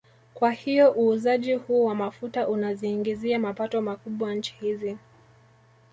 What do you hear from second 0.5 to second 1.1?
hiyo